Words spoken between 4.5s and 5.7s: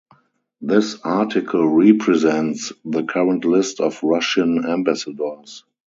ambassadors.